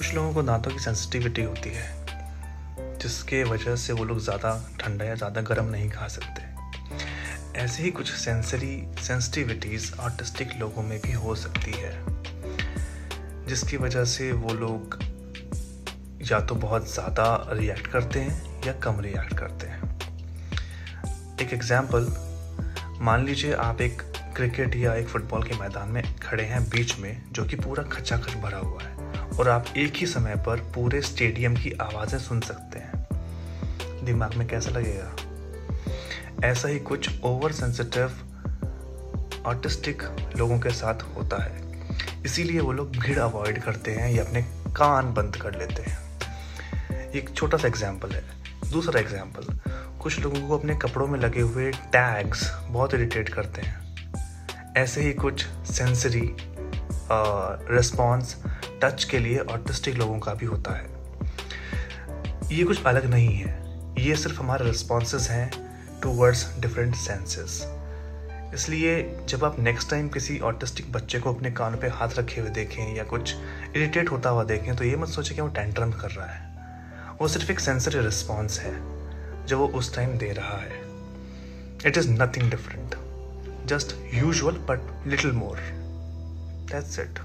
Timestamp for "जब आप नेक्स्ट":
69.28-69.90